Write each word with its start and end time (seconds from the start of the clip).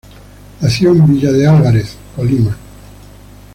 Nació 0.61 0.89
en 0.93 1.05
Villa 1.05 1.31
de 1.31 1.45
Álvarez, 1.47 1.95
Colima. 2.15 2.57